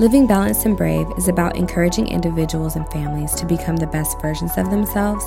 [0.00, 4.58] Living Balanced and Brave is about encouraging individuals and families to become the best versions
[4.58, 5.24] of themselves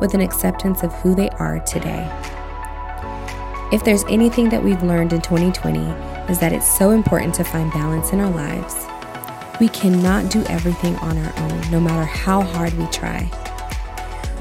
[0.00, 2.10] with an acceptance of who they are today.
[3.70, 5.80] If there's anything that we've learned in 2020
[6.32, 8.86] is that it's so important to find balance in our lives.
[9.60, 13.24] We cannot do everything on our own, no matter how hard we try.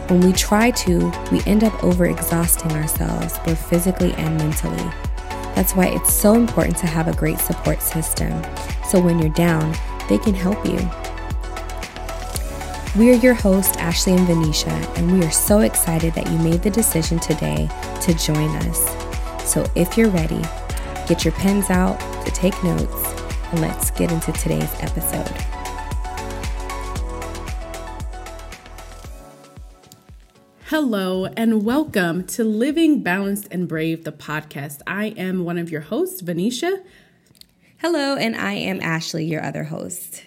[0.08, 4.90] When we try to, we end up overexhausting ourselves, both physically and mentally.
[5.56, 8.44] That's why it's so important to have a great support system.
[8.90, 9.74] So when you're down,
[10.10, 10.78] they can help you.
[12.98, 16.62] We are your hosts, Ashley and Venetia, and we are so excited that you made
[16.62, 17.70] the decision today
[18.02, 18.86] to join us.
[19.50, 20.42] So if you're ready,
[21.08, 23.14] get your pens out to take notes,
[23.52, 25.55] and let's get into today's episode.
[30.78, 34.82] Hello, and welcome to Living Balanced and Brave, the podcast.
[34.86, 36.84] I am one of your hosts, Venetia.
[37.78, 40.26] Hello, and I am Ashley, your other host.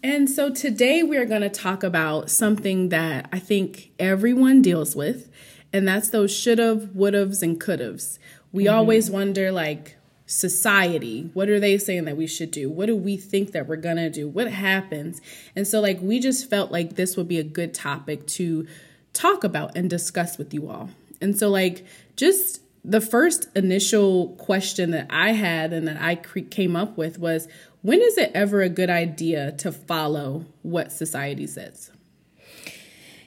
[0.00, 4.94] And so today we are going to talk about something that I think everyone deals
[4.94, 5.28] with,
[5.72, 8.20] and that's those should've, would'ves, and could'ves.
[8.52, 8.76] We mm-hmm.
[8.76, 13.18] always wonder, like, society what are they saying that we should do what do we
[13.18, 15.20] think that we're gonna do what happens
[15.54, 18.66] and so like we just felt like this would be a good topic to
[19.12, 20.90] talk about and discuss with you all.
[21.20, 21.84] And so, like,
[22.16, 27.46] just the first initial question that I had and that I came up with was
[27.82, 31.90] when is it ever a good idea to follow what society says?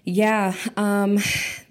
[0.04, 1.18] Yeah, um,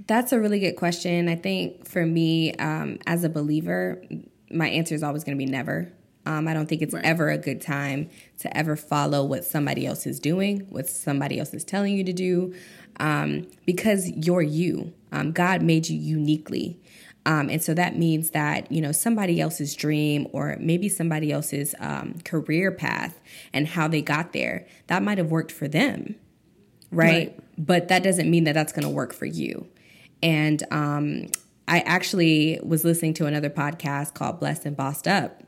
[0.06, 1.28] that's a really good question.
[1.28, 4.02] I think for me, um, as a believer,
[4.50, 5.92] my answer is always going to be never.
[6.26, 7.04] Um, I don't think it's right.
[7.04, 11.52] ever a good time to ever follow what somebody else is doing, what somebody else
[11.52, 12.54] is telling you to do
[13.00, 14.92] um, because you're you.
[15.12, 16.80] Um, God made you uniquely.
[17.26, 21.74] Um, and so that means that, you know, somebody else's dream or maybe somebody else's
[21.78, 23.18] um, career path
[23.52, 26.16] and how they got there, that might have worked for them,
[26.90, 27.28] right?
[27.28, 27.40] right.
[27.56, 29.66] But that doesn't mean that that's going to work for you.
[30.22, 31.28] And um,
[31.66, 35.42] I actually was listening to another podcast called Blessed and Bossed Up.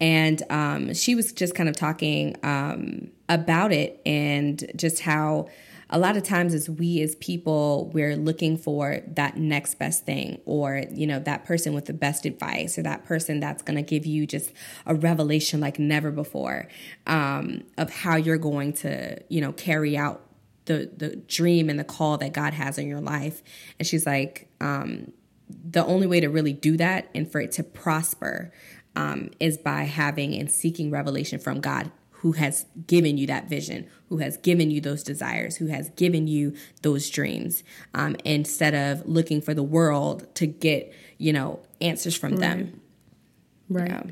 [0.00, 5.48] And um, she was just kind of talking um, about it and just how
[5.94, 10.40] a lot of times as we as people we're looking for that next best thing
[10.44, 13.82] or you know that person with the best advice or that person that's going to
[13.82, 14.52] give you just
[14.86, 16.66] a revelation like never before
[17.06, 20.20] um, of how you're going to you know carry out
[20.66, 23.42] the the dream and the call that god has in your life.
[23.78, 25.12] And she's like um,
[25.48, 28.52] the only way to really do that and for it to prosper
[28.96, 31.90] um, is by having and seeking revelation from god
[32.24, 36.26] who has given you that vision, who has given you those desires, who has given
[36.26, 37.62] you those dreams,
[37.92, 42.40] um, instead of looking for the world to get, you know, answers from right.
[42.40, 42.80] them.
[43.68, 43.90] Right.
[43.90, 44.02] Yeah.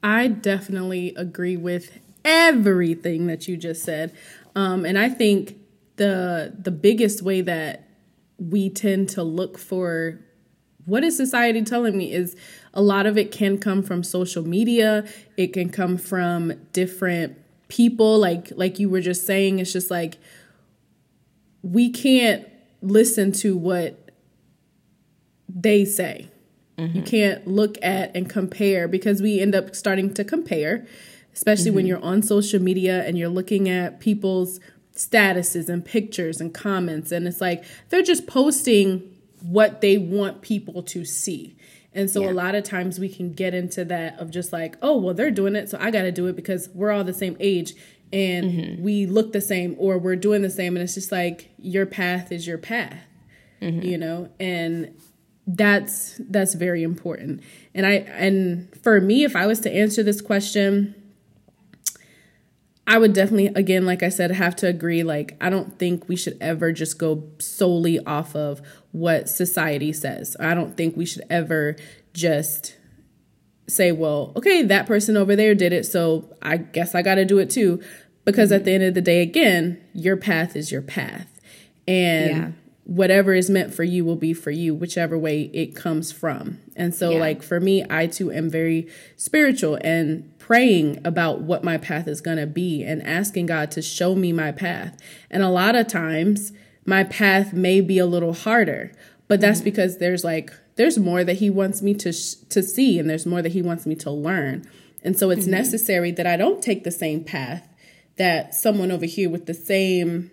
[0.00, 4.16] I definitely agree with everything that you just said.
[4.54, 5.56] Um, and I think
[5.96, 7.88] the the biggest way that
[8.38, 10.20] we tend to look for
[10.84, 12.36] what is society telling me is
[12.72, 15.04] a lot of it can come from social media
[15.38, 17.34] it can come from different
[17.68, 20.18] people like like you were just saying it's just like
[21.62, 22.46] we can't
[22.80, 24.10] listen to what
[25.48, 26.28] they say
[26.78, 26.96] mm-hmm.
[26.96, 30.86] you can't look at and compare because we end up starting to compare
[31.34, 31.76] especially mm-hmm.
[31.76, 34.60] when you're on social media and you're looking at people's
[34.94, 39.02] statuses and pictures and comments and it's like they're just posting
[39.42, 41.55] what they want people to see
[41.96, 42.30] and so yeah.
[42.30, 45.30] a lot of times we can get into that of just like, oh, well, they're
[45.30, 47.74] doing it, so I got to do it because we're all the same age
[48.12, 48.82] and mm-hmm.
[48.82, 50.76] we look the same or we're doing the same.
[50.76, 52.98] And it's just like your path is your path,
[53.60, 53.82] mm-hmm.
[53.82, 54.28] you know?
[54.38, 54.94] And
[55.46, 57.42] that's that's very important.
[57.74, 60.94] And I and for me, if I was to answer this question,
[62.88, 65.02] I would definitely, again, like I said, have to agree.
[65.02, 68.62] Like, I don't think we should ever just go solely off of
[68.96, 70.36] what society says.
[70.40, 71.76] I don't think we should ever
[72.14, 72.74] just
[73.68, 77.26] say, well, okay, that person over there did it, so I guess I got to
[77.26, 77.82] do it too.
[78.24, 81.28] Because at the end of the day, again, your path is your path.
[81.86, 82.50] And yeah.
[82.84, 86.58] whatever is meant for you will be for you, whichever way it comes from.
[86.74, 87.20] And so, yeah.
[87.20, 92.20] like, for me, I too am very spiritual and praying about what my path is
[92.20, 94.96] going to be and asking God to show me my path.
[95.30, 96.52] And a lot of times,
[96.86, 98.92] my path may be a little harder,
[99.28, 99.64] but that's mm-hmm.
[99.64, 103.26] because there's like there's more that he wants me to sh- to see and there's
[103.26, 104.66] more that he wants me to learn.
[105.02, 105.52] And so it's mm-hmm.
[105.52, 107.68] necessary that I don't take the same path
[108.16, 110.30] that someone over here with the same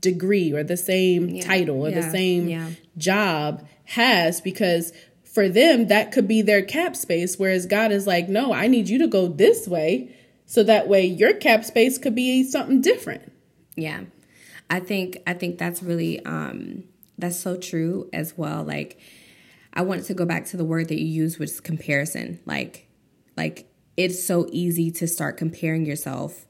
[0.00, 1.44] degree or the same yeah.
[1.44, 2.00] title or yeah.
[2.00, 2.70] the same yeah.
[2.96, 4.92] job has because
[5.24, 8.88] for them that could be their cap space whereas God is like no I need
[8.88, 10.14] you to go this way
[10.50, 13.30] So that way your cap space could be something different.
[13.76, 14.00] Yeah.
[14.70, 16.84] I think I think that's really um
[17.18, 18.62] that's so true as well.
[18.62, 18.98] Like
[19.74, 22.40] I wanted to go back to the word that you used which is comparison.
[22.46, 22.88] Like
[23.36, 26.46] like it's so easy to start comparing yourself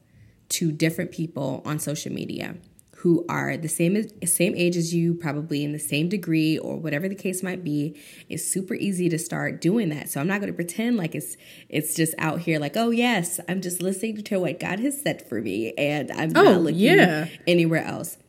[0.49, 2.55] to different people on social media
[3.01, 7.09] who are the same same age as you, probably in the same degree or whatever
[7.09, 7.99] the case might be.
[8.29, 10.09] It's super easy to start doing that.
[10.09, 11.35] So I'm not going to pretend like it's
[11.67, 15.27] it's just out here like, oh yes, I'm just listening to what God has said
[15.27, 17.27] for me, and I'm oh, not looking yeah.
[17.47, 18.19] anywhere else.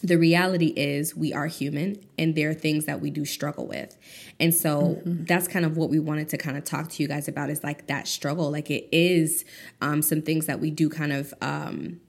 [0.00, 3.96] The reality is we are human and there are things that we do struggle with.
[4.38, 5.24] And so mm-hmm.
[5.24, 7.64] that's kind of what we wanted to kind of talk to you guys about is
[7.64, 8.48] like that struggle.
[8.52, 9.44] Like it is
[9.80, 12.00] um, some things that we do kind of um,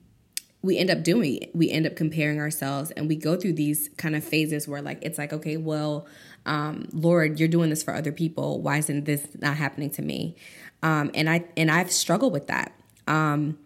[0.62, 1.54] we end up doing it.
[1.54, 4.98] we end up comparing ourselves and we go through these kind of phases where like
[5.02, 6.06] it's like okay well
[6.46, 8.60] um, lord you're doing this for other people.
[8.60, 10.36] Why isn't this not happening to me?
[10.82, 12.72] Um, and i and i've struggled with that.
[13.06, 13.58] Um,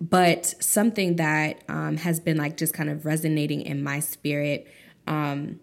[0.00, 4.66] but something that um, has been like just kind of resonating in my spirit
[5.06, 5.60] um,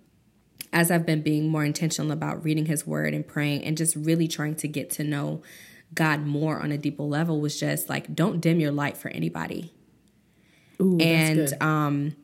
[0.71, 4.27] as i've been being more intentional about reading his word and praying and just really
[4.27, 5.41] trying to get to know
[5.94, 9.72] god more on a deeper level was just like don't dim your light for anybody
[10.81, 12.15] Ooh, and um,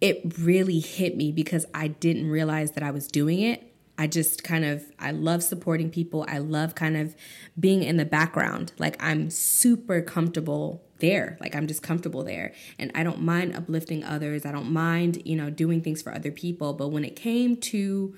[0.00, 3.66] it really hit me because I didn't realize that I was doing it.
[3.98, 6.24] I just kind of I love supporting people.
[6.26, 7.14] I love kind of
[7.58, 8.72] being in the background.
[8.78, 11.36] Like I'm super comfortable there.
[11.38, 12.54] Like I'm just comfortable there.
[12.78, 14.46] And I don't mind uplifting others.
[14.46, 18.16] I don't mind, you know, doing things for other people, but when it came to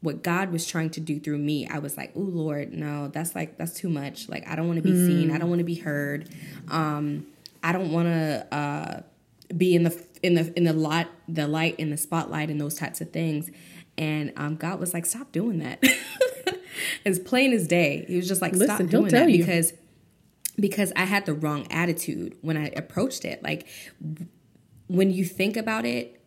[0.00, 3.34] what God was trying to do through me, I was like, "Oh Lord, no, that's
[3.34, 4.28] like that's too much.
[4.28, 5.06] Like I don't want to be mm.
[5.06, 5.30] seen.
[5.30, 6.28] I don't want to be heard."
[6.68, 7.26] Um
[7.62, 9.00] I don't want to uh,
[9.56, 12.74] be in the in the in the light the light in the spotlight and those
[12.74, 13.50] types of things.
[13.96, 15.82] And um, God was like, stop doing that.
[17.04, 19.38] as plain as day, He was just like, stop doing that you.
[19.38, 19.72] because
[20.58, 23.42] because I had the wrong attitude when I approached it.
[23.42, 23.66] Like
[24.88, 26.20] when you think about it,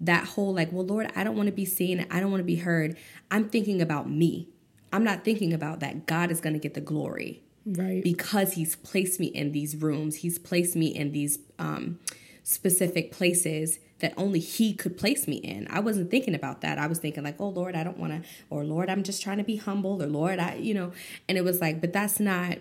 [0.00, 2.06] that whole like, well, Lord, I don't want to be seen.
[2.10, 2.96] I don't want to be heard.
[3.30, 4.48] I'm thinking about me.
[4.92, 7.43] I'm not thinking about that God is going to get the glory.
[7.66, 8.02] Right.
[8.02, 11.98] Because he's placed me in these rooms, he's placed me in these um,
[12.42, 15.66] specific places that only he could place me in.
[15.70, 16.78] I wasn't thinking about that.
[16.78, 19.38] I was thinking like, "Oh Lord, I don't want to," or "Lord, I'm just trying
[19.38, 20.92] to be humble," or "Lord, I," you know.
[21.28, 22.58] And it was like, but that's not.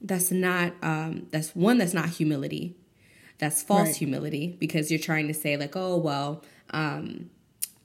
[0.00, 0.72] That's not.
[0.82, 1.78] Um, that's one.
[1.78, 2.76] That's not humility.
[3.38, 3.96] That's false right.
[3.96, 7.30] humility because you're trying to say like, "Oh well." Um,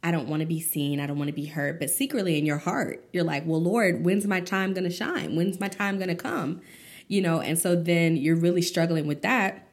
[0.03, 1.00] I don't want to be seen.
[1.00, 1.80] I don't want to be heard.
[1.80, 5.36] But secretly in your heart, you're like, well, Lord, when's my time going to shine?
[5.36, 6.62] When's my time going to come?
[7.07, 9.68] You know, and so then you're really struggling with that.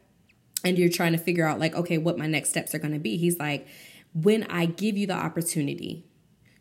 [0.64, 2.98] And you're trying to figure out, like, okay, what my next steps are going to
[2.98, 3.16] be.
[3.16, 3.68] He's like,
[4.12, 6.04] when I give you the opportunity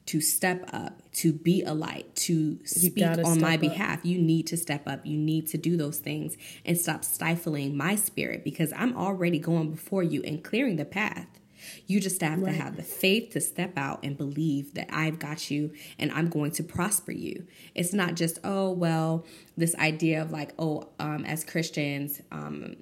[0.05, 4.55] to step up, to be a light, to speak on my behalf, you need to
[4.55, 5.05] step up.
[5.05, 9.71] You need to do those things and stop stifling my spirit because I'm already going
[9.71, 11.27] before you and clearing the path.
[11.85, 12.55] You just have right.
[12.55, 16.29] to have the faith to step out and believe that I've got you and I'm
[16.29, 17.45] going to prosper you.
[17.75, 19.25] It's not just, oh, well,
[19.55, 22.77] this idea of like, oh, um, as Christians, um,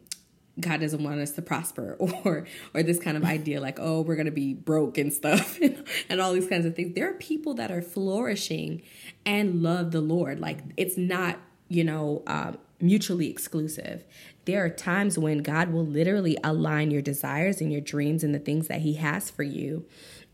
[0.59, 4.15] God doesn't want us to prosper or or this kind of idea like oh we're
[4.15, 5.59] going to be broke and stuff
[6.09, 8.81] and all these kinds of things there are people that are flourishing
[9.25, 14.03] and love the Lord like it's not you know um, mutually exclusive
[14.45, 18.39] there are times when God will literally align your desires and your dreams and the
[18.39, 19.85] things that He has for you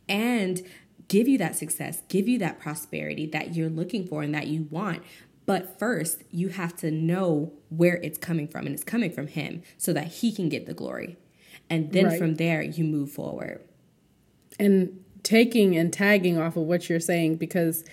[0.08, 0.62] and
[1.08, 4.68] give you that success, give you that prosperity that you're looking for and that you
[4.70, 5.02] want.
[5.46, 9.64] But first, you have to know where it's coming from, and it's coming from Him
[9.78, 11.18] so that He can get the glory.
[11.70, 12.20] And then right.
[12.20, 13.62] from there, you move forward.
[14.60, 17.86] And taking and tagging off of what you're saying, because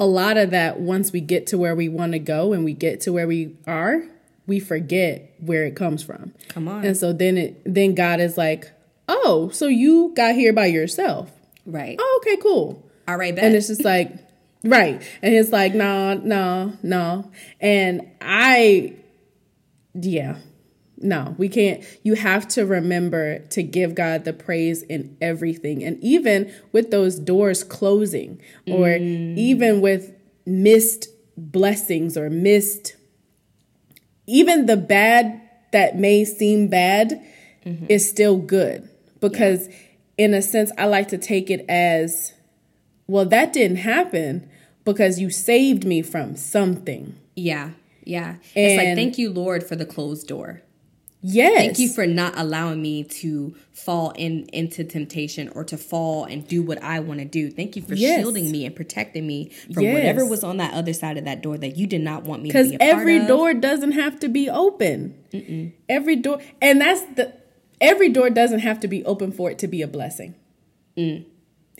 [0.00, 2.72] a lot of that, once we get to where we want to go and we
[2.72, 4.02] get to where we are,
[4.46, 6.32] we forget where it comes from.
[6.48, 6.84] Come on.
[6.84, 8.72] And so then it then God is like,
[9.06, 11.30] "Oh, so you got here by yourself."
[11.66, 11.96] Right.
[12.00, 12.82] Oh, okay, cool.
[13.06, 13.44] All right, bet.
[13.44, 14.12] And it's just like
[14.64, 15.02] right.
[15.20, 17.30] And it's like, "No, no, no."
[17.60, 18.94] And I
[19.92, 20.38] yeah.
[21.02, 21.82] No, we can't.
[22.02, 25.82] You have to remember to give God the praise in everything.
[25.82, 29.36] And even with those doors closing, or mm.
[29.36, 30.12] even with
[30.46, 32.96] missed blessings or missed
[34.26, 35.40] even the bad
[35.72, 37.24] that may seem bad
[37.64, 37.86] mm-hmm.
[37.88, 38.88] is still good
[39.20, 39.74] because yeah.
[40.18, 42.34] in a sense I like to take it as
[43.06, 44.48] well that didn't happen
[44.84, 47.16] because you saved me from something.
[47.36, 47.70] Yeah.
[48.04, 48.30] Yeah.
[48.30, 50.62] And it's like thank you Lord for the closed door.
[51.22, 51.54] Yes.
[51.56, 56.46] Thank you for not allowing me to fall in into temptation or to fall and
[56.46, 57.50] do what I want to do.
[57.50, 58.20] Thank you for yes.
[58.20, 59.94] shielding me and protecting me from yes.
[59.94, 62.50] whatever was on that other side of that door that you did not want me
[62.50, 65.22] to be Because every door doesn't have to be open.
[65.32, 65.72] Mm-mm.
[65.88, 67.34] Every door, and that's the
[67.80, 70.34] every door doesn't have to be open for it to be a blessing.
[70.96, 71.26] Mm.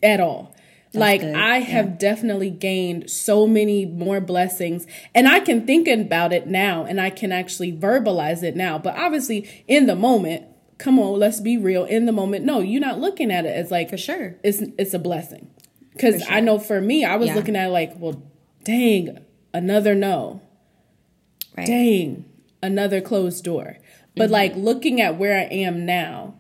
[0.03, 0.55] At all.
[0.93, 1.35] That's like good.
[1.35, 6.85] I have definitely gained so many more blessings and I can think about it now
[6.85, 8.77] and I can actually verbalize it now.
[8.79, 10.47] But obviously in the moment,
[10.79, 11.85] come on, let's be real.
[11.85, 14.37] In the moment, no, you're not looking at it as like for sure.
[14.43, 15.51] It's it's a blessing.
[15.99, 16.33] Cuz sure.
[16.33, 17.35] I know for me, I was yeah.
[17.37, 18.21] looking at it like, well,
[18.65, 19.19] dang,
[19.55, 20.41] another no.
[21.57, 21.67] Right.
[21.67, 22.25] Dang,
[22.63, 23.77] another closed door.
[24.17, 24.33] But mm-hmm.
[24.33, 26.35] like looking at where I am now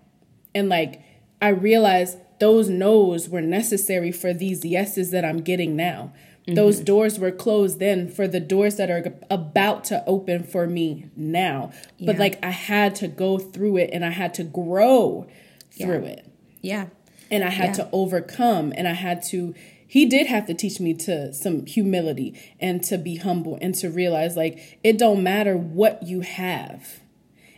[0.55, 1.03] and like
[1.41, 6.13] I realized those no's were necessary for these yeses that I'm getting now.
[6.47, 6.55] Mm-hmm.
[6.55, 11.11] Those doors were closed then for the doors that are about to open for me
[11.15, 11.71] now.
[11.99, 12.07] Yeah.
[12.07, 15.29] But like I had to go through it and I had to grow
[15.71, 16.11] through yeah.
[16.11, 16.33] it.
[16.63, 16.87] Yeah.
[17.31, 17.85] And I had yeah.
[17.85, 19.55] to overcome and I had to
[19.87, 23.91] he did have to teach me to some humility and to be humble and to
[23.91, 27.01] realize like it don't matter what you have.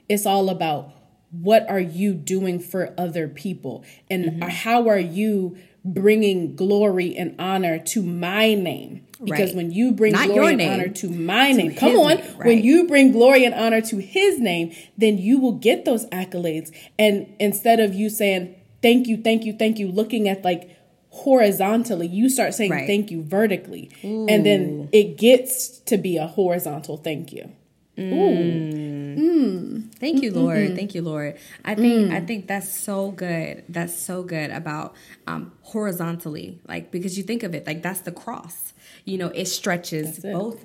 [0.09, 0.93] It's all about
[1.33, 4.49] what are you doing for other people and mm-hmm.
[4.49, 9.57] how are you bringing glory and honor to my name because right.
[9.57, 12.37] when you bring Not glory and name, honor to my to name come on name,
[12.37, 12.47] right.
[12.47, 16.71] when you bring glory and honor to his name then you will get those accolades
[16.99, 20.77] and instead of you saying thank you thank you thank you looking at like
[21.11, 22.87] horizontally you start saying right.
[22.87, 24.27] thank you vertically Ooh.
[24.29, 27.51] and then it gets to be a horizontal thank you
[27.97, 29.19] Mm.
[29.19, 29.95] Mm.
[29.97, 30.57] Thank you, Lord.
[30.59, 30.77] Mm-hmm.
[30.77, 31.37] Thank you, Lord.
[31.65, 32.15] I think mm.
[32.15, 33.65] I think that's so good.
[33.69, 34.95] That's so good about
[35.27, 38.73] um, horizontally, like because you think of it like that's the cross.
[39.05, 40.33] You know, it stretches it.
[40.33, 40.65] both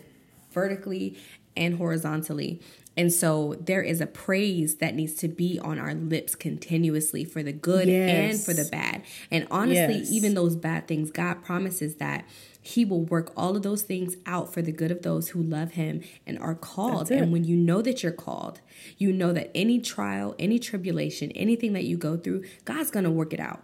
[0.51, 1.17] vertically
[1.55, 2.61] and horizontally.
[2.95, 7.43] And so there is a praise that needs to be on our lips continuously for
[7.43, 8.09] the good yes.
[8.09, 9.03] and for the bad.
[9.29, 10.11] And honestly, yes.
[10.11, 12.25] even those bad things, God promises that
[12.67, 15.71] he will work all of those things out for the good of those who love
[15.71, 17.09] Him and are called.
[17.09, 18.59] And when you know that you're called,
[18.97, 23.11] you know that any trial, any tribulation, anything that you go through, God's going to
[23.11, 23.63] work it out.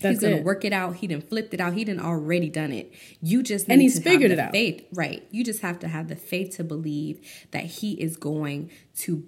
[0.00, 0.44] That's he's gonna it.
[0.44, 0.96] work it out.
[0.96, 1.74] He didn't flipped it out.
[1.74, 2.92] He didn't already done it.
[3.20, 4.52] You just and he's figured it out.
[4.52, 5.26] Faith, right?
[5.30, 9.24] You just have to have the faith to believe that he is going to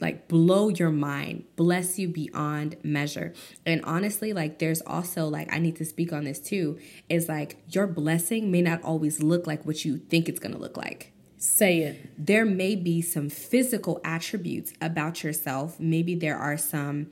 [0.00, 3.34] like blow your mind, bless you beyond measure.
[3.66, 6.78] And honestly, like there's also like I need to speak on this too.
[7.08, 10.76] Is like your blessing may not always look like what you think it's gonna look
[10.76, 11.12] like.
[11.42, 12.10] Say it.
[12.18, 15.80] There may be some physical attributes about yourself.
[15.80, 17.06] Maybe there are some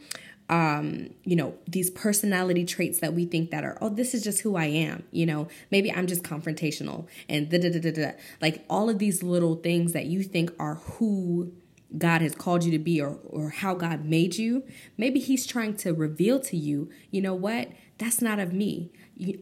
[0.49, 4.40] um, you know, these personality traits that we think that are, oh, this is just
[4.40, 5.05] who I am.
[5.11, 8.11] You know, maybe I'm just confrontational and da da da da da.
[8.40, 11.52] Like all of these little things that you think are who
[11.97, 14.64] God has called you to be or, or how God made you.
[14.97, 17.69] Maybe He's trying to reveal to you, you know what?
[17.99, 18.90] That's not of me.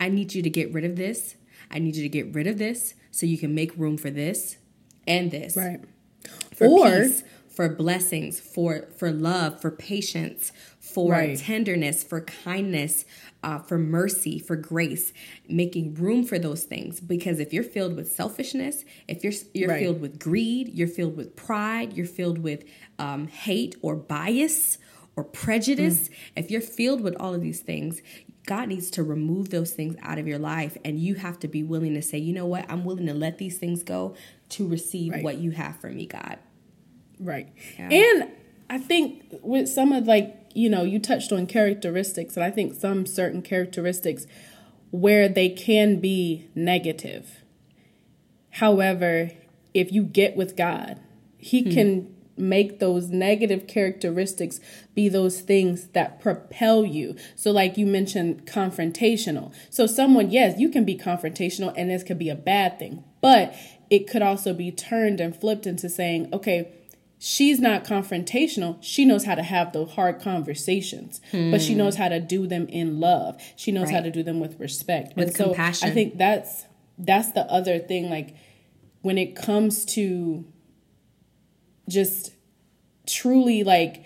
[0.00, 1.36] I need you to get rid of this.
[1.70, 4.58] I need you to get rid of this so you can make room for this
[5.06, 5.56] and this.
[5.56, 5.80] Right.
[6.54, 10.52] For or, peace, for blessings, for for love, for patience,
[10.96, 11.38] for right.
[11.38, 13.04] tenderness, for kindness,
[13.42, 15.12] uh, for mercy, for grace,
[15.46, 17.00] making room for those things.
[17.00, 19.82] Because if you're filled with selfishness, if you're you're right.
[19.82, 22.64] filled with greed, you're filled with pride, you're filled with
[22.98, 24.78] um, hate or bias
[25.16, 26.14] or prejudice, mm.
[26.34, 28.00] if you're filled with all of these things,
[28.46, 31.62] God needs to remove those things out of your life, and you have to be
[31.62, 34.14] willing to say, you know what, I'm willing to let these things go
[34.50, 35.22] to receive right.
[35.22, 36.38] what you have for me, God.
[37.20, 37.52] Right.
[37.78, 37.88] Yeah.
[37.90, 38.30] And
[38.68, 42.74] I think with some of like you know, you touched on characteristics, and I think
[42.74, 44.26] some certain characteristics
[44.90, 47.42] where they can be negative.
[48.52, 49.32] However,
[49.74, 50.98] if you get with God,
[51.36, 51.70] He hmm.
[51.70, 54.60] can make those negative characteristics
[54.94, 57.16] be those things that propel you.
[57.34, 59.52] So, like you mentioned, confrontational.
[59.68, 63.54] So, someone, yes, you can be confrontational, and this could be a bad thing, but
[63.90, 66.72] it could also be turned and flipped into saying, okay,
[67.18, 68.78] she's not confrontational.
[68.80, 71.50] She knows how to have those hard conversations, hmm.
[71.50, 73.40] but she knows how to do them in love.
[73.56, 73.94] She knows right.
[73.96, 75.86] how to do them with respect, with and compassion.
[75.86, 76.64] So I think that's
[76.98, 78.10] that's the other thing.
[78.10, 78.34] Like
[79.02, 80.44] when it comes to
[81.88, 82.32] just
[83.06, 84.04] truly like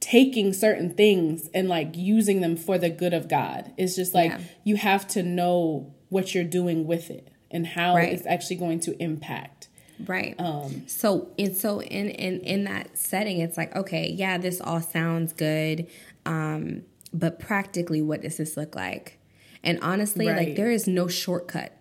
[0.00, 3.72] taking certain things and like using them for the good of God.
[3.76, 4.40] It's just like yeah.
[4.64, 8.12] you have to know what you're doing with it and how right.
[8.12, 9.59] it's actually going to impact.
[10.06, 10.34] Right.
[10.38, 14.80] Um, so and so in in in that setting, it's like okay, yeah, this all
[14.80, 15.86] sounds good,
[16.26, 19.18] um, but practically, what does this look like?
[19.62, 20.46] And honestly, right.
[20.48, 21.76] like there is no shortcut.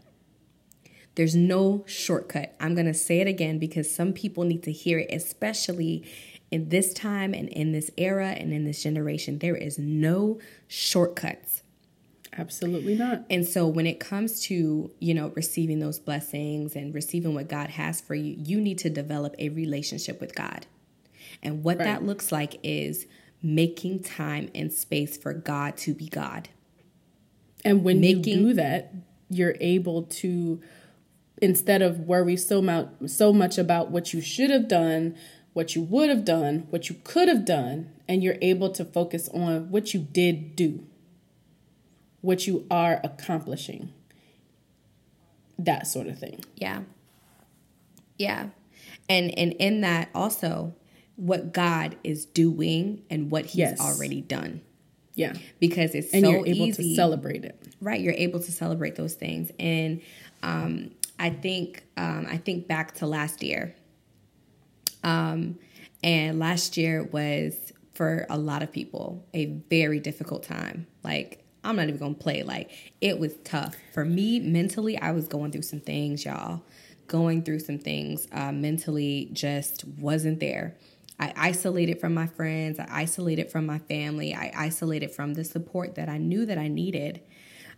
[1.16, 2.56] There's no shortcut.
[2.60, 6.04] I'm gonna say it again because some people need to hear it, especially
[6.52, 11.62] In this time and in this era and in this generation, there is no shortcuts.
[12.40, 13.26] Absolutely not.
[13.30, 17.72] And so when it comes to, you know, receiving those blessings and receiving what God
[17.72, 20.66] has for you, you need to develop a relationship with God.
[21.44, 21.86] And what right.
[21.86, 23.06] that looks like is
[23.42, 26.50] making time and space for God to be God.
[27.66, 28.94] And when making, you do that,
[29.30, 30.62] you're able to
[31.42, 35.16] instead of worry so much so much about what you should have done,
[35.54, 39.30] what you would have done, what you could have done, and you're able to focus
[39.34, 40.86] on what you did do.
[42.22, 43.94] What you are accomplishing.
[45.58, 46.44] That sort of thing.
[46.56, 46.82] Yeah.
[48.18, 48.48] Yeah.
[49.08, 50.76] And and in that also
[51.16, 53.80] what God is doing and what he's yes.
[53.80, 54.62] already done.
[55.16, 55.34] Yeah.
[55.60, 56.92] Because it's and so you're able easy.
[56.92, 57.62] to celebrate it.
[57.82, 58.00] Right.
[58.00, 59.52] You're able to celebrate those things.
[59.60, 60.02] And
[60.44, 63.76] um, I think um, I think back to last year.
[65.04, 65.60] Um,
[66.02, 70.88] and last year was for a lot of people a very difficult time.
[71.04, 72.44] Like I'm not even gonna play.
[72.44, 74.98] Like it was tough for me mentally.
[74.98, 76.64] I was going through some things, y'all.
[77.08, 80.76] Going through some things uh, mentally, just wasn't there.
[81.20, 82.80] I isolated from my friends.
[82.80, 84.34] I isolated from my family.
[84.34, 87.22] I isolated from the support that I knew that I needed.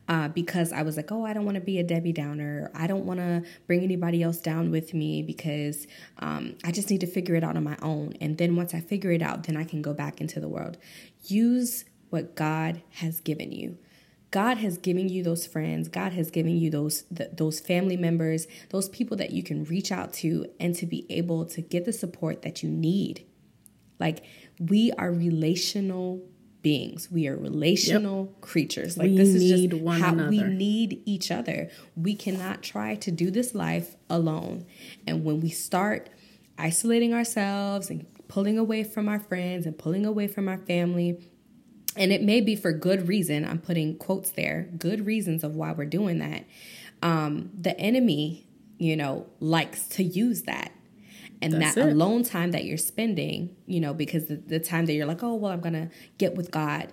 [0.07, 2.71] Uh, because I was like, oh, I don't want to be a Debbie Downer.
[2.73, 5.87] I don't want to bring anybody else down with me because
[6.19, 8.15] um, I just need to figure it out on my own.
[8.19, 10.77] And then once I figure it out, then I can go back into the world.
[11.27, 13.77] Use what God has given you.
[14.29, 15.89] God has given you those friends.
[15.89, 20.13] God has given you those those family members, those people that you can reach out
[20.15, 23.25] to and to be able to get the support that you need.
[23.99, 24.23] Like
[24.57, 26.21] we are relational
[26.61, 27.09] beings.
[27.11, 28.41] We are relational yep.
[28.41, 28.97] creatures.
[28.97, 30.29] Like we this is just how another.
[30.29, 31.69] we need each other.
[31.95, 34.65] We cannot try to do this life alone.
[35.05, 36.09] And when we start
[36.57, 41.19] isolating ourselves and pulling away from our friends and pulling away from our family,
[41.95, 45.71] and it may be for good reason, I'm putting quotes there, good reasons of why
[45.71, 46.45] we're doing that.
[47.01, 50.71] Um, the enemy, you know, likes to use that
[51.41, 51.91] and That's that it.
[51.91, 55.33] alone time that you're spending, you know, because the, the time that you're like, oh,
[55.35, 56.89] well, I'm going to get with God.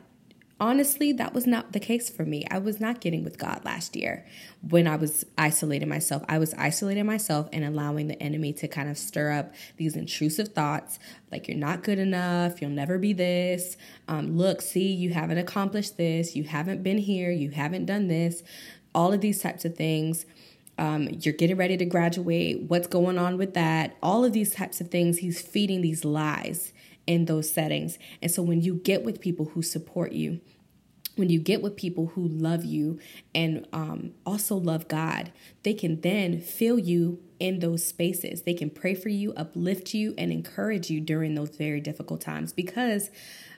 [0.60, 2.44] Honestly, that was not the case for me.
[2.50, 4.26] I was not getting with God last year
[4.68, 6.24] when I was isolating myself.
[6.28, 10.48] I was isolating myself and allowing the enemy to kind of stir up these intrusive
[10.48, 10.98] thoughts
[11.30, 13.76] like, you're not good enough, you'll never be this.
[14.08, 18.42] Um, look, see, you haven't accomplished this, you haven't been here, you haven't done this.
[18.94, 20.26] All of these types of things
[20.78, 24.80] um, you're getting ready to graduate, what's going on with that, all of these types
[24.80, 25.18] of things.
[25.18, 26.72] He's feeding these lies
[27.08, 27.98] in those settings.
[28.22, 30.40] And so when you get with people who support you,
[31.16, 33.00] when you get with people who love you
[33.34, 35.32] and um, also love God,
[35.64, 38.42] they can then fill you in those spaces.
[38.42, 42.52] They can pray for you, uplift you, and encourage you during those very difficult times
[42.52, 43.10] because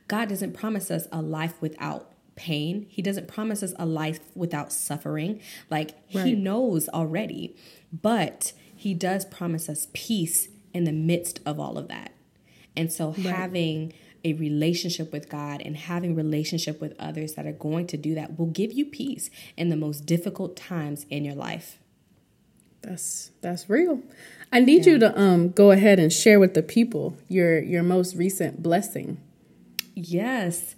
[0.06, 2.86] God doesn't promise us a life without pain.
[2.88, 5.40] He doesn't promise us a life without suffering.
[5.68, 6.24] Like right.
[6.24, 7.56] he knows already.
[7.92, 12.12] But he does promise us peace in the midst of all of that.
[12.76, 13.18] And so right.
[13.18, 13.92] having
[14.24, 18.38] a relationship with God and having relationship with others that are going to do that
[18.38, 21.78] will give you peace in the most difficult times in your life.
[22.83, 24.02] That's that's real.
[24.52, 24.92] I need yeah.
[24.92, 29.18] you to um go ahead and share with the people your your most recent blessing.
[29.94, 30.76] Yes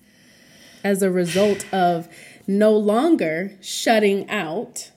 [0.85, 2.09] as a result of
[2.47, 4.91] no longer shutting out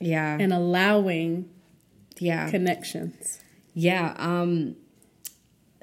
[0.00, 1.48] yeah and allowing
[2.18, 3.40] yeah connections
[3.74, 4.76] yeah um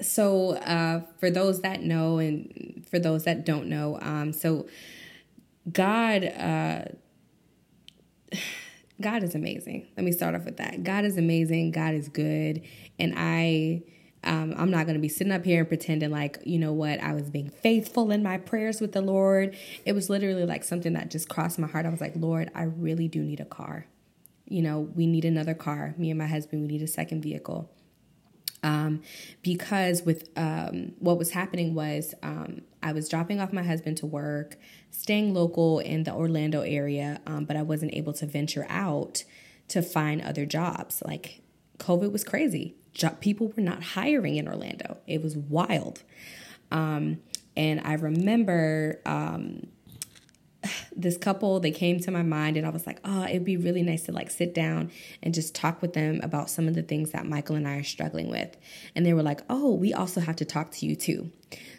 [0.02, 4.66] so uh for those that know and for those that don't know um so
[5.72, 6.84] god uh
[9.02, 12.62] god is amazing let me start off with that god is amazing god is good
[13.00, 13.82] and i
[14.26, 17.00] um, I'm not going to be sitting up here and pretending like, you know what,
[17.00, 19.56] I was being faithful in my prayers with the Lord.
[19.86, 21.86] It was literally like something that just crossed my heart.
[21.86, 23.86] I was like, Lord, I really do need a car.
[24.48, 25.94] You know, we need another car.
[25.98, 27.70] Me and my husband, we need a second vehicle.
[28.66, 29.02] Um,
[29.44, 34.06] because with um, what was happening was um, I was dropping off my husband to
[34.06, 34.58] work,
[34.92, 39.24] staying local in the Orlando area, um, but I wasn't able to venture out
[39.68, 41.02] to find other jobs.
[41.06, 41.42] Like
[41.78, 42.76] COVID was crazy
[43.20, 44.98] people were not hiring in Orlando.
[45.08, 46.04] It was wild.
[46.72, 47.20] Um,
[47.58, 49.68] and I remember um,
[50.96, 53.84] this couple, they came to my mind, and I was like, oh, it'd be really
[53.84, 57.12] nice to like sit down and just talk with them about some of the things
[57.12, 58.56] that Michael and I are struggling with.
[58.96, 61.32] And they were like, oh, we also have to talk to you too.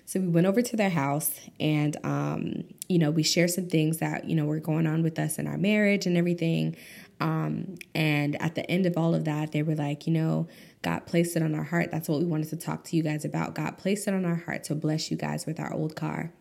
[0.05, 3.99] So we went over to their house and, um, you know, we shared some things
[3.99, 6.77] that, you know, were going on with us in our marriage and everything.
[7.21, 10.47] Um, and at the end of all of that, they were like, you know,
[10.83, 11.91] God placed it on our heart.
[11.91, 13.57] That's what we wanted to talk to you guys about.
[13.57, 16.33] God placed it on our heart to bless you guys with our old car.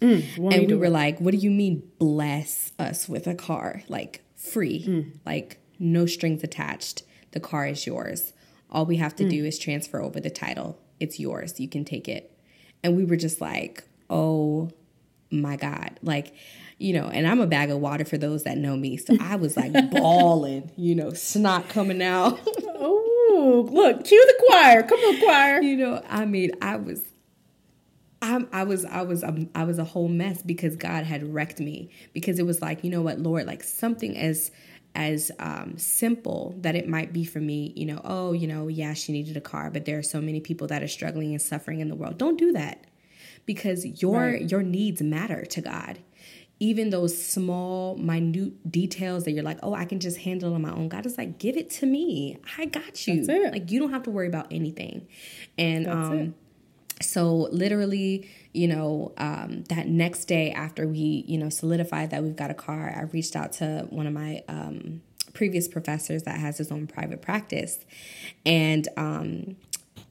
[0.00, 3.82] Mm, and we were like, what do you mean bless us with a car?
[3.88, 5.12] Like free, mm.
[5.24, 7.02] like no strings attached.
[7.32, 8.32] The car is yours.
[8.70, 9.30] All we have to mm.
[9.30, 10.78] do is transfer over the title.
[11.00, 11.58] It's yours.
[11.60, 12.36] You can take it.
[12.82, 14.70] And we were just like, oh
[15.30, 15.98] my God.
[16.02, 16.34] Like,
[16.78, 18.96] you know, and I'm a bag of water for those that know me.
[18.96, 22.38] So I was like bawling, you know, snot coming out.
[22.46, 24.82] oh, look, cue the choir.
[24.82, 25.60] Come on, choir.
[25.60, 27.02] You know, I mean, I was
[28.24, 31.60] I, I was I was um, I was a whole mess because God had wrecked
[31.60, 31.90] me.
[32.12, 34.50] Because it was like you know what Lord like something as
[34.94, 38.94] as um, simple that it might be for me you know oh you know yeah
[38.94, 41.80] she needed a car but there are so many people that are struggling and suffering
[41.80, 42.16] in the world.
[42.18, 42.84] Don't do that.
[43.46, 44.50] Because your right.
[44.50, 45.98] your needs matter to God.
[46.60, 50.70] Even those small minute details that you're like oh I can just handle on my
[50.70, 50.88] own.
[50.88, 52.38] God is like give it to me.
[52.56, 53.24] I got you.
[53.24, 55.08] Like you don't have to worry about anything.
[55.58, 56.34] And That's um
[57.02, 62.36] so literally you know um, that next day after we you know solidified that we've
[62.36, 65.00] got a car i reached out to one of my um,
[65.34, 67.84] previous professors that has his own private practice.
[68.46, 69.56] And um,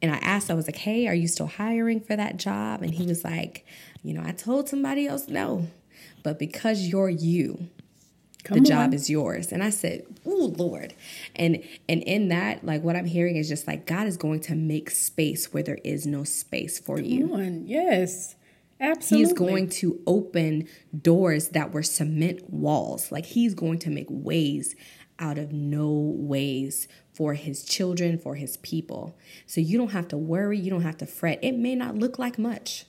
[0.01, 2.83] and i asked i was like hey are you still hiring for that job?
[2.83, 3.65] And he was like
[4.03, 5.67] you know i told somebody else no.
[6.21, 7.69] But because you're you
[8.43, 8.65] Come the on.
[8.65, 9.51] job is yours.
[9.51, 10.93] And I said, "Oh Lord."
[11.35, 14.55] And and in that, like what I'm hearing is just like God is going to
[14.55, 17.33] make space where there is no space for Come you.
[17.33, 17.65] On.
[17.65, 18.35] Yes.
[18.79, 19.25] Absolutely.
[19.25, 20.67] He's going to open
[20.99, 23.11] doors that were cement walls.
[23.13, 24.75] Like he's going to make ways
[25.19, 29.15] out of no ways for his children, for his people.
[29.45, 31.39] So you don't have to worry, you don't have to fret.
[31.41, 32.85] It may not look like much.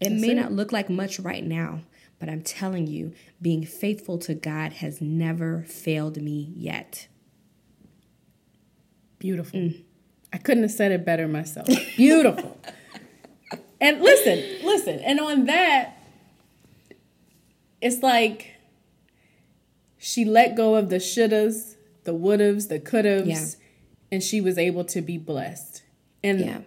[0.00, 0.34] It That's may it.
[0.34, 1.80] not look like much right now,
[2.18, 7.06] but I'm telling you, being faithful to God has never failed me yet.
[9.18, 9.60] Beautiful.
[9.60, 9.82] Mm.
[10.32, 11.68] I couldn't have said it better myself.
[11.96, 12.58] Beautiful.
[13.80, 14.98] and listen, listen.
[15.00, 15.96] And on that,
[17.80, 18.56] it's like
[19.96, 23.64] she let go of the shouldas, the wouldas, the couldas, yeah.
[24.10, 25.82] and she was able to be blessed.
[26.22, 26.58] And yeah.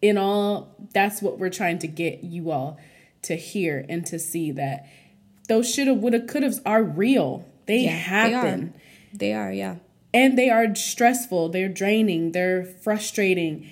[0.00, 2.78] in all, that's what we're trying to get you all
[3.26, 4.86] to hear and to see that
[5.48, 7.46] those shoulda, woulda, couldas are real.
[7.66, 8.74] They yeah, happen.
[9.12, 9.46] They are.
[9.46, 9.76] they are, yeah.
[10.12, 13.70] And they are stressful, they're draining, they're frustrating.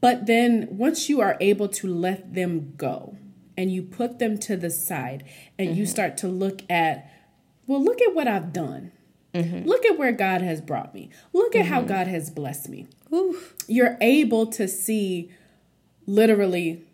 [0.00, 3.16] But then once you are able to let them go
[3.56, 5.24] and you put them to the side
[5.58, 5.78] and mm-hmm.
[5.78, 7.10] you start to look at,
[7.66, 8.92] well, look at what I've done.
[9.34, 9.68] Mm-hmm.
[9.68, 11.10] Look at where God has brought me.
[11.32, 11.74] Look at mm-hmm.
[11.74, 12.86] how God has blessed me.
[13.12, 13.54] Oof.
[13.66, 15.30] You're able to see
[16.06, 16.84] literally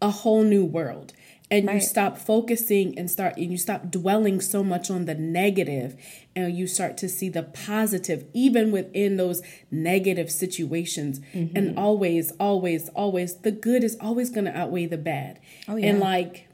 [0.00, 1.12] a whole new world
[1.50, 1.74] and right.
[1.74, 5.96] you stop focusing and start and you stop dwelling so much on the negative
[6.36, 11.56] and you start to see the positive even within those negative situations mm-hmm.
[11.56, 15.86] and always always always the good is always going to outweigh the bad oh, yeah.
[15.86, 16.48] and like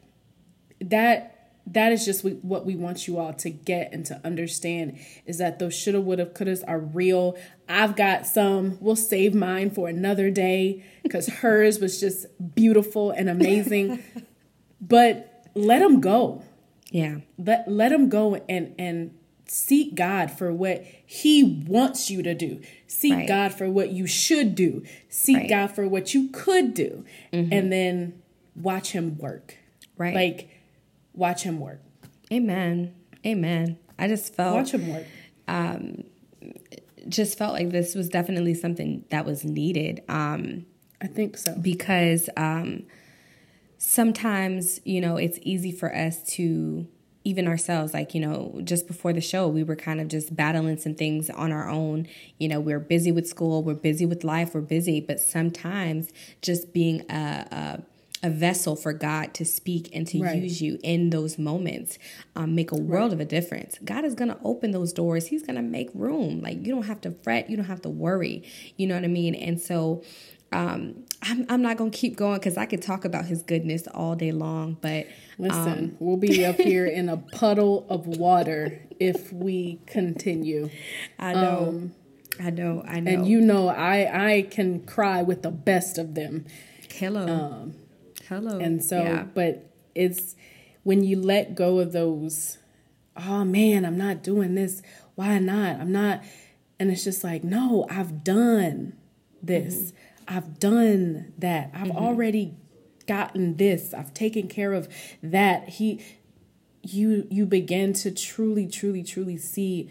[0.81, 1.36] that
[1.67, 5.59] that is just what we want you all to get and to understand is that
[5.59, 7.37] those shoulda woulda couldas are real.
[7.69, 8.79] I've got some.
[8.81, 14.03] We'll save mine for another day because hers was just beautiful and amazing.
[14.79, 16.45] But let them go.
[16.91, 17.21] Yeah.
[17.39, 22.61] Let let them go and and seek god for what he wants you to do.
[22.87, 23.29] Seek right.
[23.29, 24.85] god for what you should do.
[25.09, 25.49] Seek right.
[25.49, 27.05] god for what you could do.
[27.33, 27.53] Mm-hmm.
[27.53, 28.23] and then
[28.55, 29.57] watch him work.
[29.97, 30.15] Right.
[30.15, 30.51] Like
[31.17, 31.81] watch him work.
[32.33, 32.95] Amen.
[33.25, 33.79] Amen.
[33.99, 35.07] I just felt watch him work.
[35.49, 36.05] Um,
[37.09, 40.03] just felt like this was definitely something that was needed.
[40.09, 40.67] Um,
[41.01, 42.85] I think so because um,
[43.79, 46.87] sometimes you know it's easy for us to
[47.25, 50.77] even ourselves like you know just before the show we were kind of just battling
[50.79, 52.07] some things on our own
[52.39, 56.73] you know we're busy with school we're busy with life we're busy but sometimes just
[56.73, 57.83] being a, a
[58.27, 60.43] a vessel for God to speak and to right.
[60.43, 61.97] use you in those moments
[62.35, 63.15] um, make a world right.
[63.15, 63.79] of a difference.
[63.85, 65.29] God is going to open those doors.
[65.29, 66.41] He's going to make room.
[66.43, 67.49] Like you don't have to fret.
[67.49, 68.43] You don't have to worry.
[68.77, 69.37] You know what I mean?
[69.37, 70.03] And so
[70.51, 73.87] um, I'm, I'm not going to keep going because I could talk about his goodness
[73.95, 74.77] all day long.
[74.81, 75.07] But
[75.39, 80.69] listen, um, we'll be up here in a puddle of water if we continue.
[81.17, 81.67] I know.
[81.69, 81.95] Um,
[82.41, 82.85] I know.
[82.87, 83.11] I know.
[83.11, 86.47] And you know, I I can cry with the best of them.
[86.91, 87.27] Hello.
[87.27, 87.75] Um,
[88.29, 88.59] Hello.
[88.59, 89.25] And so, yeah.
[89.35, 90.35] but it's
[90.83, 92.59] when you let go of those,
[93.17, 94.83] oh man, I'm not doing this.
[95.15, 95.81] Why not?
[95.81, 96.23] I'm not.
[96.79, 98.95] And it's just like, no, I've done
[99.43, 99.93] this.
[99.93, 100.37] Mm-hmm.
[100.37, 101.71] I've done that.
[101.75, 101.97] I've mm-hmm.
[101.99, 102.55] already
[103.07, 103.95] gotten this.
[103.95, 104.89] I've taken care of
[105.23, 105.69] that.
[105.71, 106.05] He,
[106.83, 109.91] you, you begin to truly, truly, truly see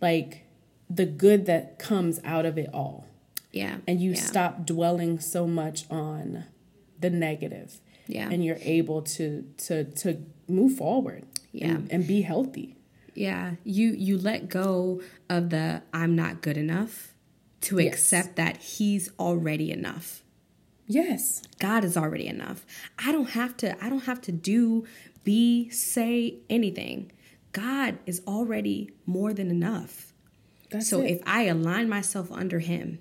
[0.00, 0.46] like
[0.90, 3.06] the good that comes out of it all.
[3.52, 3.76] Yeah.
[3.86, 4.20] And you yeah.
[4.20, 6.44] stop dwelling so much on
[7.10, 7.80] the negative.
[8.06, 8.28] Yeah.
[8.30, 11.24] And you're able to to to move forward.
[11.52, 11.68] Yeah.
[11.68, 12.76] And, and be healthy.
[13.14, 13.54] Yeah.
[13.64, 17.14] You you let go of the I'm not good enough
[17.62, 17.92] to Yes.
[17.92, 20.22] accept that he's already enough.
[20.86, 21.42] Yes.
[21.58, 22.66] God is already enough.
[22.98, 24.84] I don't have to I don't have to do
[25.24, 27.10] be say anything.
[27.52, 30.12] God is already more than enough.
[30.70, 31.10] That's so it.
[31.12, 32.98] if I align myself under him,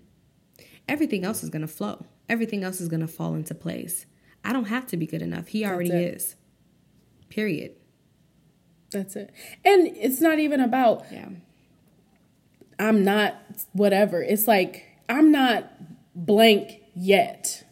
[0.87, 2.05] everything else is going to flow.
[2.29, 4.05] Everything else is going to fall into place.
[4.43, 5.47] I don't have to be good enough.
[5.47, 6.35] He already is.
[7.29, 7.73] Period.
[8.91, 9.31] That's it.
[9.65, 11.29] And it's not even about Yeah.
[12.79, 13.35] I'm not
[13.73, 14.21] whatever.
[14.21, 15.71] It's like I'm not
[16.15, 17.63] blank yet.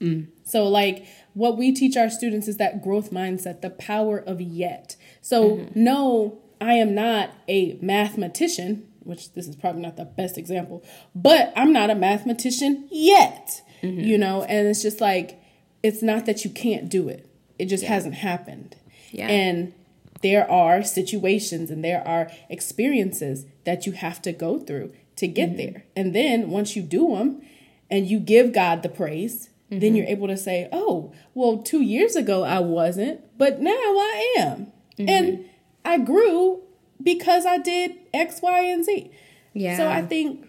[0.00, 0.28] Mm.
[0.44, 4.96] So like what we teach our students is that growth mindset, the power of yet.
[5.20, 5.84] So mm-hmm.
[5.84, 11.52] no, I am not a mathematician, which this is probably not the best example, but
[11.56, 13.62] I'm not a mathematician yet.
[13.82, 14.00] Mm-hmm.
[14.00, 15.40] You know, and it's just like
[15.82, 17.28] it's not that you can't do it.
[17.58, 18.76] It just hasn't happened.
[19.10, 19.28] Yeah.
[19.28, 19.74] And
[20.22, 25.50] there are situations and there are experiences that you have to go through to get
[25.50, 25.56] mm-hmm.
[25.56, 25.84] there.
[25.96, 27.42] And then once you do them
[27.90, 29.96] and you give God the praise, then mm-hmm.
[29.96, 34.72] you're able to say, oh, well, two years ago I wasn't, but now I am.
[34.98, 35.48] And
[35.84, 36.62] I grew
[37.02, 39.10] because I did X, Y, and Z.
[39.52, 39.76] Yeah.
[39.76, 40.48] So I think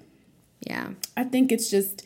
[0.61, 0.91] Yeah.
[1.17, 2.03] I think it's just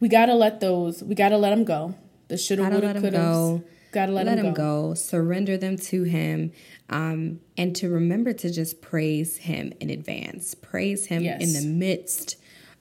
[0.00, 1.94] we gotta let those we gotta let them go.
[2.28, 3.10] The shoulda, woulda, coulda.
[3.10, 3.62] go.
[3.92, 4.88] Gotta let, Let him go.
[4.88, 4.94] go.
[4.94, 6.52] Surrender them to him.
[6.90, 10.54] Um, and to remember to just praise him in advance.
[10.54, 12.36] Praise him in the midst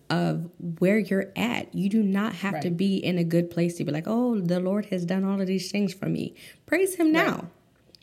[0.09, 0.49] of
[0.79, 1.73] where you're at.
[1.73, 4.59] You do not have to be in a good place to be like, oh, the
[4.59, 6.35] Lord has done all of these things for me.
[6.65, 7.49] Praise him now.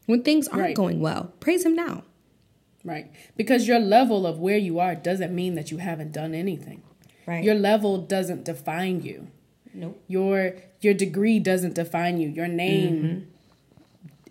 [0.06, 0.76] When things aren't Right.
[0.76, 2.04] going well, praise him now.
[2.84, 3.10] Right.
[3.36, 6.82] Because your level of where you are doesn't mean that you haven't done anything.
[7.26, 7.44] Right.
[7.44, 9.28] Your level doesn't define you.
[9.74, 10.02] nope.
[10.08, 12.28] Your your degree doesn't define you.
[12.28, 13.02] Your name,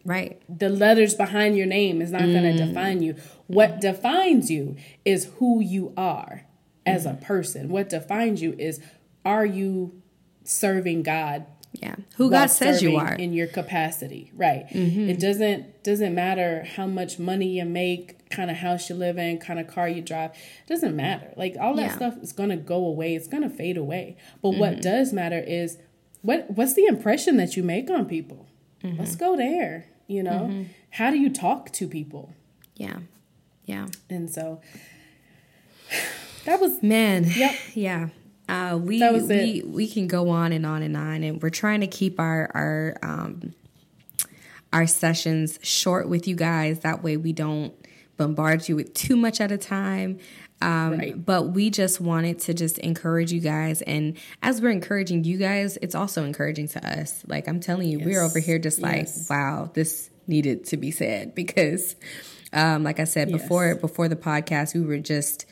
[0.03, 0.09] mm-hmm.
[0.09, 0.41] Right.
[0.49, 2.67] the letters behind your name is not going to mm.
[2.67, 3.15] define you.
[3.47, 4.75] What defines you
[5.05, 6.45] is who you are
[6.85, 7.23] as a mm-hmm.
[7.23, 7.69] person.
[7.69, 8.81] What defines you is
[9.23, 10.01] are you
[10.43, 11.95] serving God Yeah.
[12.17, 13.13] Who God says you are.
[13.13, 15.09] in your capacity right mm-hmm.
[15.09, 19.39] it doesn't doesn't matter how much money you make kind of house you live in
[19.39, 21.95] kind of car you drive it doesn't matter like all that Yeah.
[21.95, 24.81] stuff is going to go away it's going to fade away but what mm-hmm.
[24.81, 25.77] does matter is
[26.21, 28.47] what what's the impression that you make on people
[28.83, 28.99] mm-hmm.
[28.99, 32.33] let's go there you know how do you talk to people
[32.75, 32.99] yeah.
[33.65, 33.87] Yeah.
[34.09, 34.61] and so
[36.45, 37.25] that was Man.
[37.25, 37.55] Yep.
[37.73, 38.09] Yeah.
[38.51, 41.87] Uh, we we we can go on and on and on, and we're trying to
[41.87, 43.53] keep our our um,
[44.73, 46.79] our sessions short with you guys.
[46.81, 47.73] That way, we don't
[48.17, 50.19] bombard you with too much at a time.
[50.61, 51.25] Um, Right.
[51.25, 55.77] But we just wanted to just encourage you guys, and as we're encouraging you guys,
[55.81, 57.23] it's also encouraging to us.
[57.27, 59.29] Like I'm telling you, we're over here just like, Yes.
[59.29, 61.95] wow, this needed to be said because,
[62.53, 63.41] um, like I said Yes.
[63.41, 65.45] before, before the podcast, we were just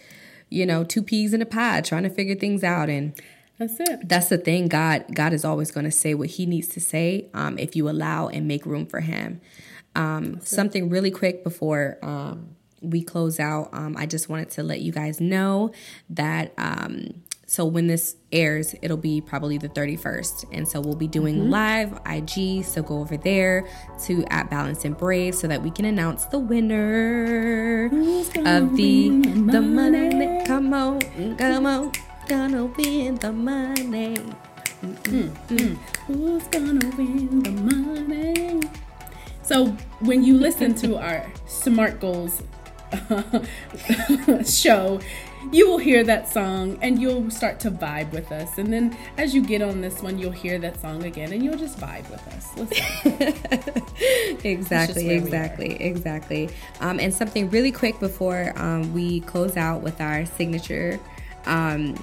[0.50, 2.90] you know, two peas in a pod trying to figure things out.
[2.90, 3.14] And
[3.58, 4.68] that's it that's the thing.
[4.68, 7.90] God, God is always going to say what he needs to say um, if you
[7.90, 9.42] allow and make room for him.
[9.96, 13.70] Um, something really quick before um, we close out.
[13.74, 15.72] Um, I just wanted to let you guys know
[16.10, 16.54] that.
[16.58, 20.46] Um, so when this airs, it'll be probably the 31st.
[20.52, 22.64] And so we'll be doing live IG.
[22.64, 23.68] So go over there
[24.04, 27.90] to at Balance and Brave so that we can announce the winner
[28.47, 29.10] of the
[29.52, 30.43] the money.
[30.45, 30.99] Come on,
[31.38, 31.91] come on,
[32.28, 34.15] gonna win the money.
[34.82, 35.75] Mm, mm, hmm, mm.
[35.75, 36.13] Hmm.
[36.13, 38.62] Who's gonna win the money?
[39.41, 39.67] So
[40.02, 42.43] when you listen to our Smart Goals
[44.45, 44.99] show,
[45.52, 48.58] you will hear that song and you'll start to vibe with us.
[48.58, 51.58] And then as you get on this one, you'll hear that song again and you'll
[51.58, 52.56] just vibe with us.
[54.45, 56.49] Exactly, exactly, exactly.
[56.80, 60.99] Um, and something really quick before um, we close out with our signature.
[61.45, 61.95] Um,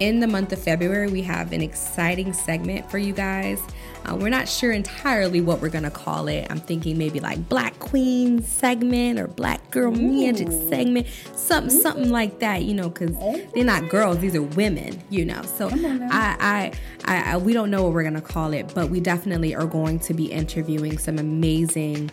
[0.00, 3.60] in the month of February, we have an exciting segment for you guys.
[4.04, 6.46] Uh, we're not sure entirely what we're gonna call it.
[6.50, 12.38] I'm thinking maybe like Black Queen segment or Black Girl Magic segment, something, something like
[12.40, 12.62] that.
[12.62, 13.16] You know, because
[13.54, 15.02] they're not girls; these are women.
[15.10, 16.72] You know, so I, I,
[17.04, 19.98] I, I, we don't know what we're gonna call it, but we definitely are going
[20.00, 22.10] to be interviewing some amazing,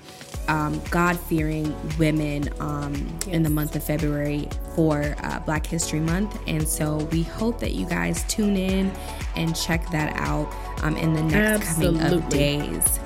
[0.47, 2.93] um, God-fearing women um,
[3.27, 7.73] in the month of February for uh, Black History Month, and so we hope that
[7.73, 8.91] you guys tune in
[9.35, 12.99] and check that out um, in the next coming of days.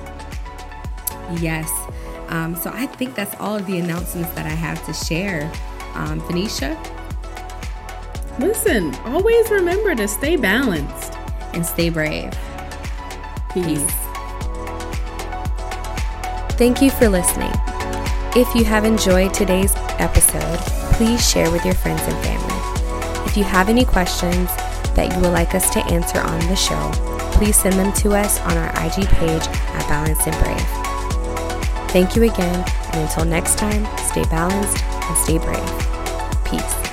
[1.40, 1.70] Yes.
[2.30, 5.52] Um, so I think that's all of the announcements that I have to share.
[5.96, 6.78] Um, Phoenicia?
[8.40, 11.14] Listen, always remember to stay balanced
[11.54, 12.32] and stay brave.
[13.52, 13.66] Peace.
[13.66, 14.10] Peace.
[16.60, 17.52] Thank you for listening.
[18.36, 20.60] If you have enjoyed today's episode,
[20.94, 23.26] please share with your friends and family.
[23.26, 24.48] If you have any questions
[24.94, 26.92] that you would like us to answer on the show,
[27.40, 31.90] please send them to us on our IG page at Balanced and Brave.
[31.90, 36.44] Thank you again, and until next time, stay balanced and stay brave.
[36.44, 36.89] Peace.